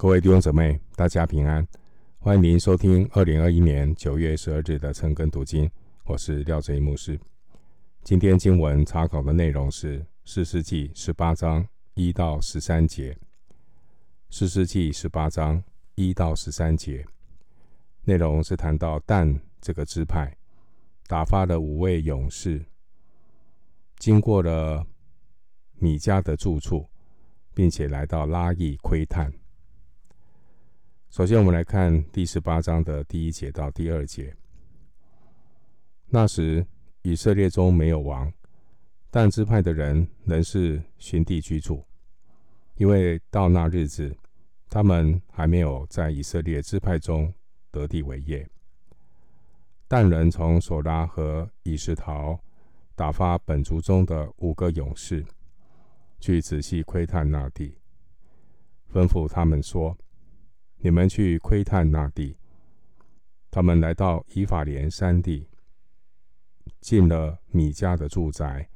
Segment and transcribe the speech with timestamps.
[0.00, 1.66] 各位弟兄姊妹，大家平安！
[2.20, 5.68] 欢迎您收听二零二一年九月十二日的晨更读经，
[6.04, 7.18] 我是廖哲一牧师。
[8.04, 13.12] 今天经文查考的内容是《四世纪》十八章一到十三节，
[14.30, 15.60] 《四世纪》十八章
[15.96, 17.04] 一到十三节
[18.04, 20.32] 内容是谈到但这个支派
[21.08, 22.64] 打发了五位勇士，
[23.98, 24.86] 经过了
[25.72, 26.88] 米迦的住处，
[27.52, 29.32] 并且来到拉亿窥探。
[31.10, 34.36] 首先，我们来看第十八章的第一节到第二节。
[36.06, 36.64] 那时，
[37.00, 38.30] 以色列中没有王，
[39.10, 41.82] 但支派的人仍是寻地居住，
[42.74, 44.14] 因为到那日子，
[44.68, 47.32] 他们还没有在以色列支派中
[47.70, 48.46] 得地为业。
[49.88, 52.38] 但人从索拉和以实陶
[52.94, 55.24] 打发本族中的五个勇士，
[56.20, 57.78] 去仔细窥探那地，
[58.92, 59.96] 吩咐他们说。
[60.80, 62.36] 你们去窥探那地。
[63.50, 65.48] 他们来到以法莲山地，
[66.80, 68.68] 进了米迦的住宅，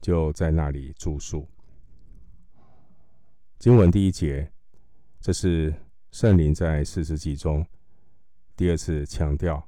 [0.00, 1.48] 就在那里住宿。
[3.58, 4.50] 经文第一节，
[5.20, 5.72] 这是
[6.10, 7.64] 圣灵在士师记中
[8.56, 9.66] 第二次强调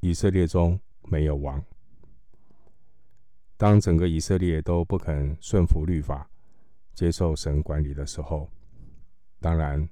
[0.00, 1.64] 以色列中没有王。
[3.56, 6.28] 当整个以色列都不肯顺服律法，
[6.94, 8.50] 接受神管理的时候，
[9.40, 9.88] 当然。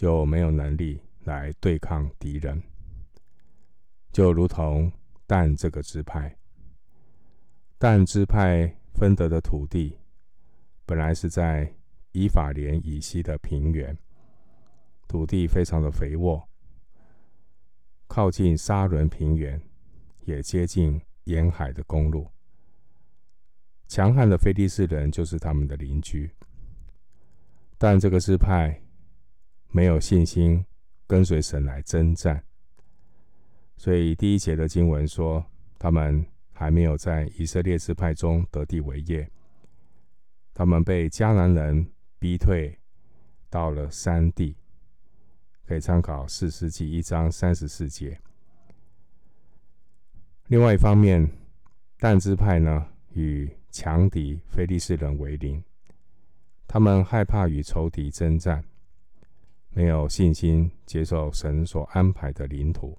[0.00, 2.62] 就没有能力来对抗敌人，
[4.10, 4.90] 就如同
[5.26, 6.34] 但这个支派，
[7.76, 9.98] 但支派分得的土地，
[10.86, 11.70] 本来是在
[12.12, 13.94] 以法莲以西的平原，
[15.06, 16.48] 土地非常的肥沃，
[18.06, 19.60] 靠近沙仑平原，
[20.24, 22.26] 也接近沿海的公路。
[23.86, 26.34] 强悍的非利士人就是他们的邻居，
[27.76, 28.80] 但这个支派。
[29.72, 30.64] 没有信心
[31.06, 32.42] 跟随神来征战，
[33.76, 35.44] 所以第一节的经文说，
[35.78, 39.30] 他们还没有在以色列支派中得地为业，
[40.52, 41.88] 他们被迦南人
[42.18, 42.78] 逼退
[43.48, 44.56] 到了山地，
[45.66, 48.20] 可以参考四世纪一章三十四节。
[50.48, 51.30] 另外一方面，
[51.98, 55.62] 但支派呢，与强敌非利士人为邻，
[56.66, 58.64] 他们害怕与仇敌征战。
[59.72, 62.98] 没有信心接受神所安排的领土，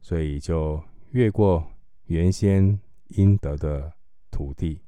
[0.00, 1.70] 所以就越过
[2.06, 3.92] 原先应得的
[4.30, 4.80] 土地。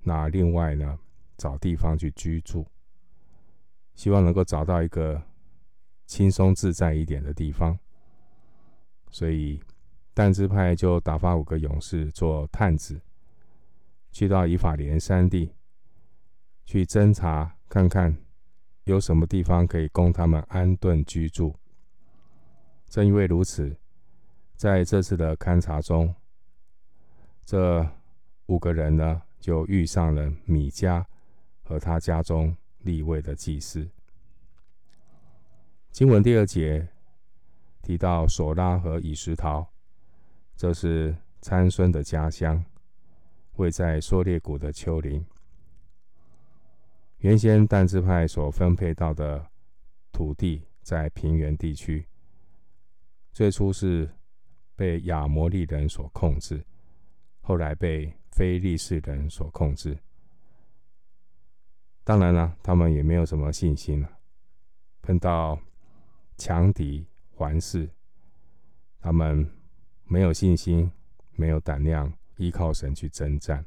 [0.00, 0.98] 那另外呢，
[1.36, 2.66] 找地方去居住，
[3.94, 5.22] 希望能够找到一个
[6.06, 7.78] 轻松自在一点的地方。
[9.10, 9.60] 所以
[10.14, 13.00] 但支派就打发五个勇士做探子，
[14.10, 15.52] 去到以法莲山地
[16.64, 18.16] 去侦查看看。
[18.88, 21.54] 有什么地方可以供他们安顿居住？
[22.88, 23.76] 正因为如此，
[24.56, 26.14] 在这次的勘察中，
[27.44, 27.86] 这
[28.46, 31.04] 五个人呢，就遇上了米迦
[31.62, 33.86] 和他家中立位的祭司。
[35.92, 36.88] 经文第二节
[37.82, 39.68] 提到索拉和以实陶，
[40.56, 42.64] 这是参孙的家乡，
[43.56, 45.26] 位在梭列谷的丘陵。
[47.18, 49.44] 原先但支派所分配到的
[50.12, 52.06] 土地在平原地区，
[53.32, 54.08] 最初是
[54.76, 56.64] 被亚摩利人所控制，
[57.40, 59.98] 后来被非利士人所控制。
[62.04, 64.18] 当然了，他们也没有什么信心了，
[65.02, 65.60] 碰到
[66.36, 67.90] 强敌环视，
[69.00, 69.50] 他们
[70.04, 70.90] 没有信心，
[71.32, 73.66] 没有胆量依靠神去征战。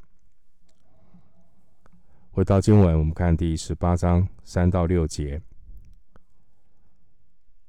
[2.33, 5.41] 回到经文，我们看第十八章三到六节。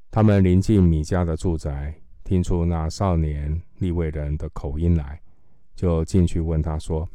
[0.08, 5.20] 他们临近米迦的住宅，听出那少年利未人的口音来，
[5.74, 7.08] 就进去问他说：“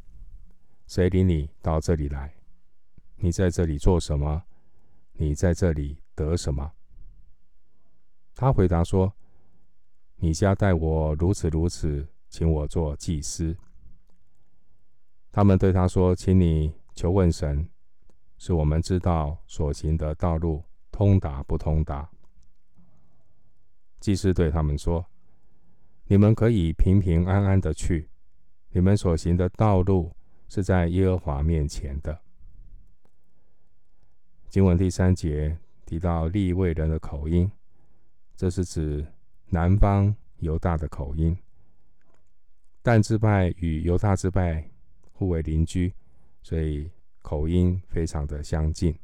[0.87, 2.33] 谁领你到这里来？
[3.15, 4.43] 你在这里做什么？
[5.13, 6.73] 你在这里得什么？”
[8.35, 9.13] 他回答说
[10.19, 13.55] ：“米迦待我如此如此，请我做祭司。”
[15.31, 17.69] 他们对他说：“请你。”求问神，
[18.39, 22.09] 使我们知道所行的道路通达不通达。
[23.99, 25.05] 祭司对他们说
[26.09, 28.09] ：“你们可以平平安安的去，
[28.71, 30.11] 你们所行的道路
[30.49, 32.19] 是在耶和华面前的。”
[34.49, 35.55] 经文第三节
[35.85, 37.51] 提到利未人的口音，
[38.35, 39.05] 这是指
[39.49, 41.37] 南方犹大的口音。
[42.81, 44.67] 但支派与犹大支派
[45.11, 45.93] 互为邻居。
[46.47, 46.89] 所以
[47.21, 48.97] 口音非常的相近。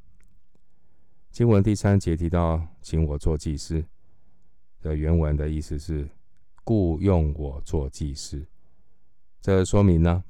[1.29, 3.83] 经文第三节提到，请我做祭司
[4.79, 6.07] 的原文的意思是
[6.63, 8.47] 雇用我做祭司。
[9.41, 10.23] 这说明呢，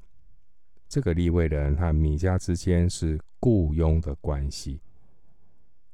[0.89, 4.81] 这个立位人和米迦之间是雇佣的关系，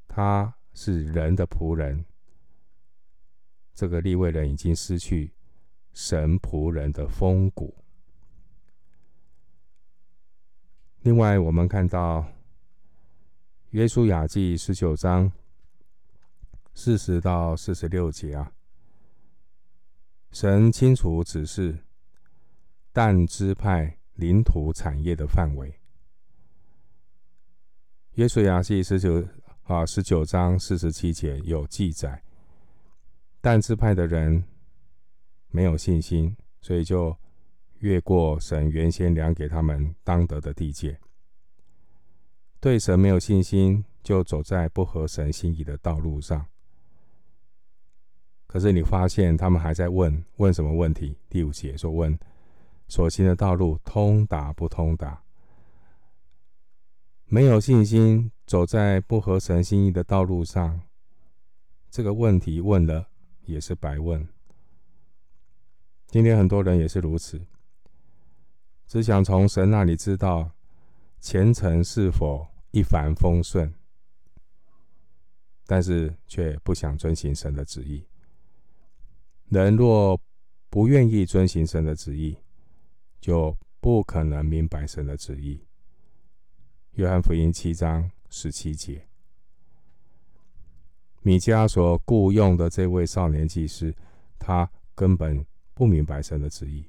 [0.08, 2.06] 他是人的仆人。
[3.74, 5.34] 这个立位人已经失去
[5.92, 7.76] 神仆人的风骨。
[11.02, 12.26] 另外，我们看到。
[13.72, 15.32] 约书亚记十九章
[16.74, 18.52] 四十到四十六节啊，
[20.32, 21.78] 神清楚指示
[22.92, 25.72] 但支派领土产业的范围。
[28.16, 29.24] 约书亚记十九
[29.66, 32.24] 啊十九章四十七节有记载，
[33.40, 34.44] 但支派的人
[35.50, 37.16] 没有信心，所以就
[37.80, 41.00] 越过神原先量给他们当得的地界。
[42.60, 46.46] 对神没有信心，就走在不合神心意的道路上。
[48.48, 51.16] 可是你发现他们还在问，问什么问题？
[51.30, 52.18] 第五节说：“问
[52.88, 55.22] 所行的道路通达不通达？”
[57.32, 60.82] 没有信心，走在不合神心意的道路上，
[61.92, 63.08] 这个问题问了
[63.46, 64.28] 也是白问。
[66.08, 67.40] 今天很多人也是如此，
[68.90, 70.52] 只想从神那里知道。
[71.22, 73.72] 前程是否一帆风顺？
[75.68, 78.04] 但是却不想遵行神的旨意。
[79.50, 80.20] 人若
[80.70, 82.36] 不愿意遵行神的旨意，
[83.22, 85.62] 就不可能明白神的旨意。
[86.94, 89.06] 约翰福音七章十七节，
[91.22, 93.94] 米迦所雇用的这位少年祭司，
[94.40, 95.46] 他根本
[95.76, 96.86] 不明白神的旨意。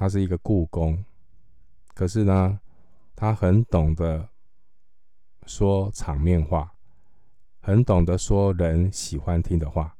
[0.00, 1.04] 他是一个雇工。
[1.92, 2.58] 可是呢，
[3.14, 4.26] 他很懂得
[5.44, 6.72] 说场面话，
[7.60, 9.94] 很懂得说人喜欢听的话，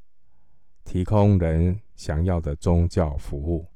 [0.84, 3.66] 提供人想要的宗教服务。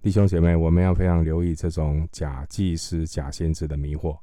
[0.00, 4.16] 弟兄姐妹，我们要非常留意这种假祭司、假先知的迷惑。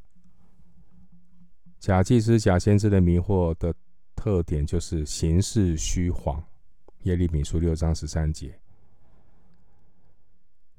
[1.78, 3.75] 假祭司、假先知的迷惑的
[4.16, 6.42] 特点就是形式虚谎。
[7.02, 8.58] 耶利米书六章十三节。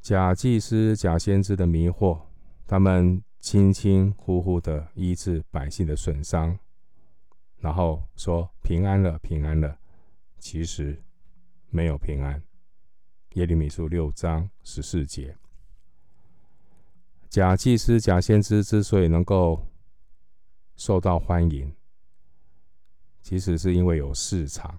[0.01, 2.21] 假祭司、假先知的迷惑，
[2.67, 6.59] 他们轻轻忽忽的医治百姓的损伤，
[7.59, 9.79] 然后说平安了，平安了，
[10.39, 11.03] 其实
[11.69, 12.43] 没有平安。
[13.35, 15.37] 耶利米书六章十四节。
[17.29, 19.67] 假祭司、假先知之所以能够
[20.77, 21.75] 受到欢迎，
[23.21, 24.79] 其实是因为有市场，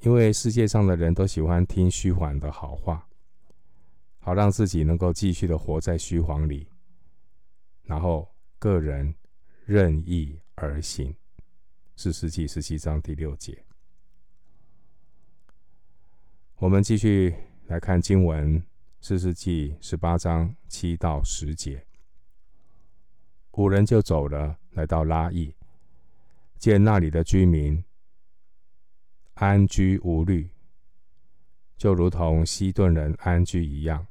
[0.00, 3.06] 因为世界上的人都喜欢听虚幻的好话。
[4.24, 6.68] 好让自己能够继续的活在虚谎里，
[7.82, 9.12] 然后个人
[9.64, 11.12] 任意而行。
[11.96, 13.64] 四世纪十七章第六节。
[16.58, 17.34] 我们继续
[17.66, 18.64] 来看经文，
[19.00, 21.84] 四世纪十八章七到十节。
[23.52, 25.52] 五人就走了，来到拉邑，
[26.58, 27.84] 见那里的居民
[29.34, 30.48] 安居无虑，
[31.76, 34.06] 就如同西顿人安居一样。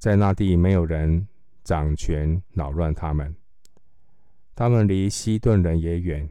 [0.00, 1.28] 在那地没有人
[1.62, 3.36] 掌权扰乱他们，
[4.54, 6.26] 他们离西顿人也远，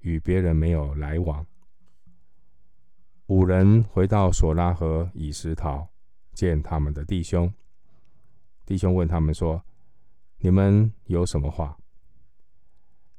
[0.00, 1.46] 与别人没有来往。
[3.28, 5.88] 五人回到索拉和以石陶，
[6.34, 7.50] 见他们的弟兄。
[8.66, 9.64] 弟兄问他们说
[10.36, 11.74] ：“你们有什么话？”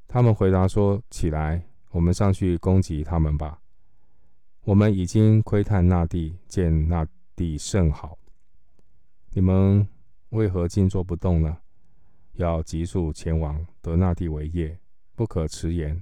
[0.07, 3.59] 他们回答说：“起来，我们上去攻击他们吧。
[4.61, 7.03] 我们已经窥探那地，见那
[7.35, 8.15] 地甚好。”
[9.37, 9.87] 你们
[10.29, 11.59] 为何静坐不动呢？
[12.33, 14.79] 要急速前往得那地为业，
[15.13, 16.01] 不可迟延。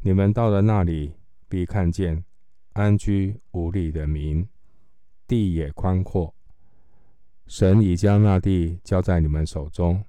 [0.00, 1.14] 你们到了那里，
[1.48, 2.22] 必看见
[2.74, 4.46] 安居无虑的民，
[5.26, 6.34] 地也宽阔。
[7.46, 10.04] 神已将那地交在你们手中，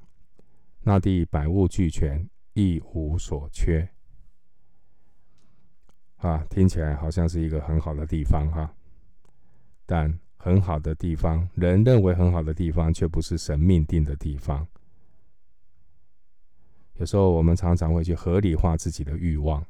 [0.81, 3.89] 那地百物俱全，一无所缺。
[6.17, 8.75] 啊，听起来好像是一个很好的地方哈，
[9.85, 10.19] 但。
[10.43, 14.67] 很好的地方，人认为很好的地方，却不是神命定的地方。
[16.95, 19.65] 有时候我们常常会去合理化自己的欲望。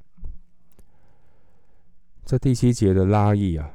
[2.25, 3.69] 这第七节的拉亿啊，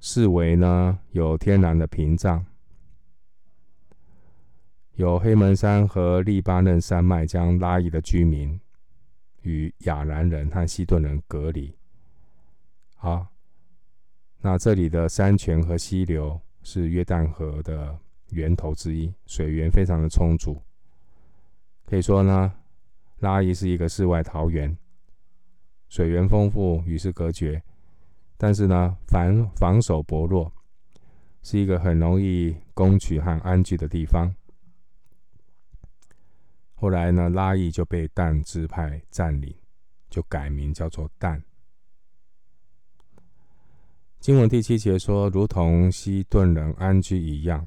[0.00, 2.44] 视为呢有天然的屏障，
[4.94, 8.60] 有黑门山和利巴嫩山脉将拉亿的居民
[9.42, 11.72] 与亚兰人和西顿人隔离。
[12.96, 13.28] 好。
[14.46, 17.98] 那这里的山泉和溪流是约旦河的
[18.30, 20.62] 源头之一，水源非常的充足。
[21.84, 22.54] 可以说呢，
[23.18, 24.78] 拉伊是一个世外桃源，
[25.88, 27.60] 水源丰富，与世隔绝，
[28.36, 30.52] 但是呢，防防守薄弱，
[31.42, 34.32] 是一个很容易攻取和安居的地方。
[36.76, 39.52] 后来呢，拉伊就被但支派占领，
[40.08, 41.42] 就改名叫做但。
[44.26, 47.64] 经文第七节说，如同西顿人安居一样，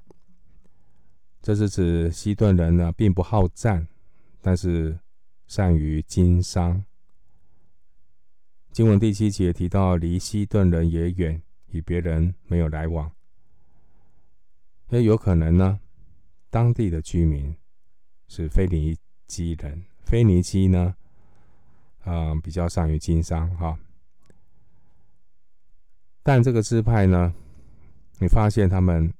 [1.41, 3.87] 这是指西顿人呢，并不好战，
[4.41, 4.99] 但是
[5.47, 6.83] 善于经商。
[8.73, 13.09] 经文第七节提到，离西顿人也远，与别人没有来往，
[14.89, 15.79] 也有可能呢，
[16.49, 17.55] 当地的居民。
[18.27, 18.97] 是腓尼
[19.27, 20.93] 基人，腓尼基呢，
[22.03, 23.79] 嗯、比较善于经商哈。
[26.21, 27.33] 但这个支派呢，
[28.19, 29.13] 你发现他们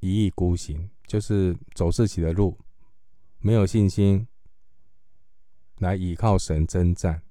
[0.00, 2.56] 一意孤行，就是走自己的路，
[3.40, 4.26] 没有信心
[5.78, 7.22] 来倚靠神征战。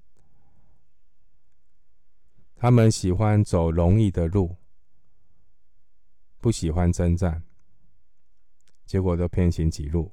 [2.54, 4.56] 他们喜欢走容易的路，
[6.38, 7.42] 不喜欢征战，
[8.84, 10.12] 结果都偏行己路。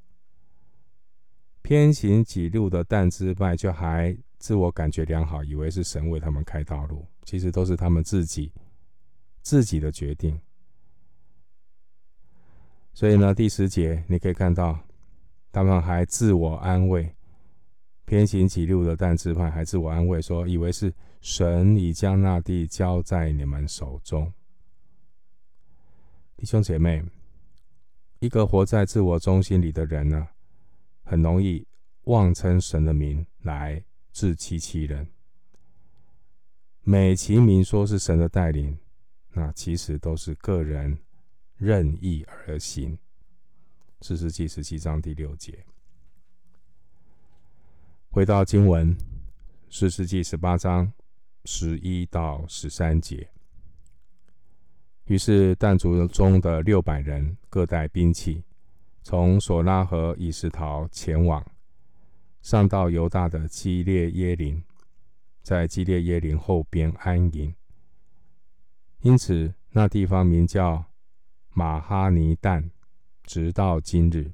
[1.66, 8.52] 偏行己路的但支派，就还自我感觉良好，以为是神为他们开道路，其实都是他们自己
[9.42, 10.40] 自己的决定。
[12.94, 14.78] 所以呢，第十节你可以看到，
[15.52, 17.12] 他们还自我安慰，
[18.06, 24.32] 偏行己路的但支派还自我安慰说，以为是神已将那地交在你们手中。
[26.38, 27.04] 弟兄姐妹，
[28.20, 30.28] 一个活在自我中心里的人呢，
[31.06, 31.66] 很容易
[32.06, 35.08] 妄称神的名来自欺欺人，
[36.82, 38.78] 美其名说是神的带领，
[39.34, 40.98] 那其实都是个人
[41.56, 42.98] 任意而行。
[44.02, 45.66] 四世纪十七章第六节。
[48.10, 48.98] 回到经文，
[49.70, 50.92] 四世纪十八章
[51.44, 53.30] 十一到十三节。
[55.06, 58.44] 于是但族中的六百人各带兵器。
[59.08, 61.46] 从索拉和以实陶前往，
[62.42, 64.64] 上到犹大的基列耶林，
[65.44, 67.54] 在基列耶林后边安营。
[69.02, 70.86] 因此，那地方名叫
[71.52, 72.72] 马哈尼旦，
[73.22, 74.32] 直到今日。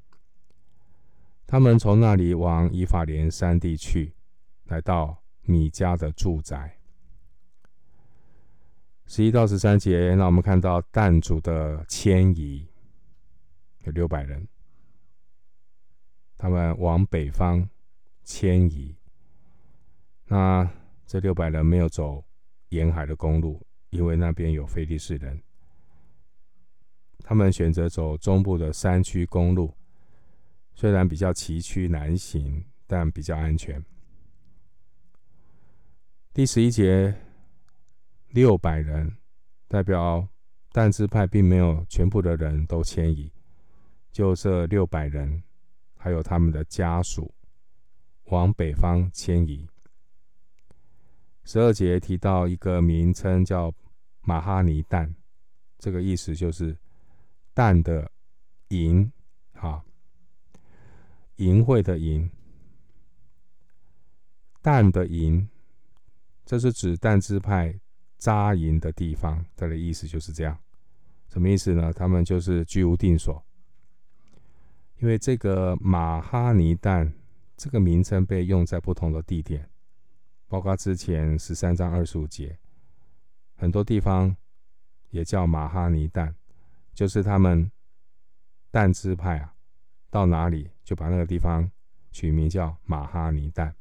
[1.46, 4.14] 他们从那里往以法莲山地去，
[4.64, 6.78] 来到米迦的住宅。
[9.04, 12.66] 十一到十三节，让我们看到但族的迁移，
[13.80, 14.48] 有六百人。
[16.42, 17.70] 他们往北方
[18.24, 18.96] 迁移，
[20.24, 20.68] 那
[21.06, 22.24] 这六百人没有走
[22.70, 25.40] 沿海的公路，因为那边有非利士人。
[27.20, 29.72] 他们选择走中部的山区公路，
[30.74, 33.80] 虽然比较崎岖难行，但比较安全。
[36.34, 37.14] 第十一节，
[38.30, 39.16] 六百人
[39.68, 40.26] 代表
[40.72, 43.30] 但支派，并没有全部的人都迁移，
[44.10, 45.40] 就这六百人。
[46.02, 47.32] 还有他们的家属
[48.24, 49.68] 往北方迁移。
[51.44, 53.72] 十二节提到一个名称叫
[54.22, 55.14] 马哈尼但，
[55.78, 56.76] 这个意思就是
[57.54, 58.10] 但的
[58.70, 59.12] 营，
[59.52, 59.84] 哈，
[61.36, 62.28] 淫秽的营，
[64.60, 65.48] 但的营，
[66.44, 67.78] 这是指但支派
[68.18, 69.44] 扎营的地方。
[69.54, 70.58] 它的意思就是这样，
[71.28, 71.92] 什么意思呢？
[71.92, 73.40] 他们就是居无定所。
[75.02, 77.12] 因为这个马哈尼旦
[77.56, 79.68] 这个名称被用在不同的地点，
[80.46, 82.56] 包括之前十三章二十五节，
[83.56, 84.36] 很多地方
[85.10, 86.32] 也叫马哈尼旦，
[86.94, 87.68] 就是他们
[88.70, 89.52] 但支派啊，
[90.08, 91.68] 到哪里就把那个地方
[92.12, 93.72] 取名叫马哈尼旦。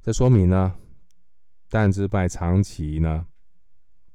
[0.00, 0.74] 这说明呢，
[1.68, 3.26] 但支派长期呢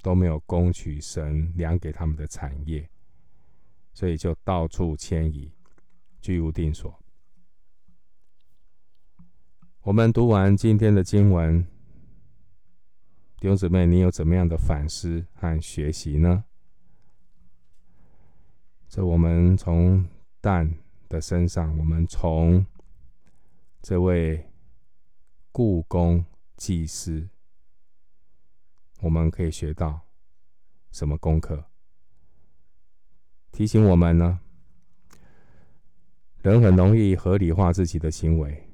[0.01, 2.89] 都没有攻取神量给他们的产业，
[3.93, 5.53] 所以就到处迁移。
[6.27, 6.93] 居无定所。
[9.84, 11.65] 我们读完今天的经文，
[13.38, 16.43] 弟兄姊妹，你有怎么样的反思和学习呢？
[18.89, 20.05] 这我们从
[20.41, 22.65] 蛋的身上，我们从
[23.81, 24.51] 这位
[25.53, 26.25] 故宫
[26.57, 27.29] 祭司，
[29.00, 30.01] 我们可以学到
[30.91, 31.63] 什么功课？
[33.53, 34.41] 提醒我们呢？
[36.48, 38.70] 人很容易合理化自己的行为。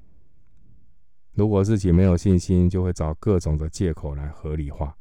[1.31, 4.95] 如果自己没有信心，就会找各种的借口来合理化。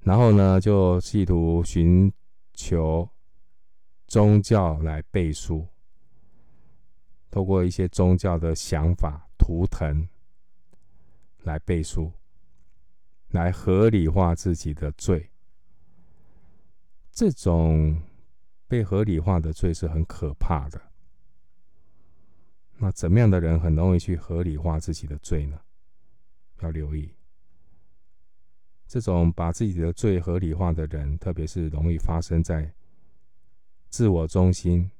[0.00, 2.12] 然后呢，就企图寻
[2.52, 3.08] 求
[4.08, 5.68] 宗教来背书，
[7.30, 10.08] 透过一些宗教的想法、图腾
[11.44, 12.10] 来背书，
[13.28, 15.30] 来合理化自己的罪。
[17.12, 18.02] 这种
[18.66, 20.89] 被合理化的罪是很可怕的。
[22.82, 25.60] 那怎么样的人很容易去合理化自己的罪呢？
[26.60, 27.14] 要留意，
[28.86, 32.72] 这种把自己的罪合理化的人，特别是容易发生在
[33.90, 34.90] 自我中心，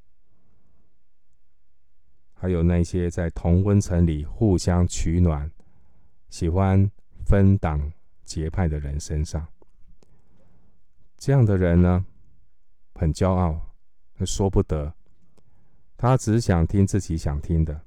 [2.34, 5.50] 还有那些在同温层里互相取暖、
[6.28, 6.90] 喜欢
[7.24, 7.90] 分党
[8.24, 9.48] 结派的人身上。
[11.16, 12.04] 这样的人呢，
[12.94, 13.74] 很骄傲，
[14.26, 14.94] 说不得。
[16.02, 17.78] 他只想听自己想听的，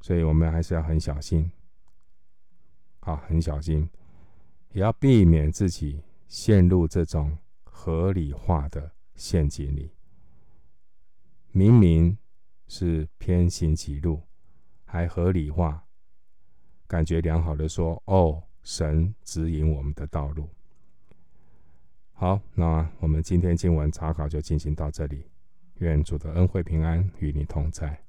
[0.00, 1.52] 所以我们还是要很小心，
[3.00, 3.86] 好，很小心，
[4.72, 9.92] 也要避免自己陷入这种合理化的陷阱里。
[11.52, 12.16] 明明
[12.68, 14.22] 是偏行歧路，
[14.86, 15.84] 还合理化，
[16.86, 20.48] 感觉良好的说：“哦，神指引我们的道路。”
[22.16, 25.26] 好，那我们今天经文查考就进行到这里。
[25.78, 28.05] 愿主的恩惠平安与你同在。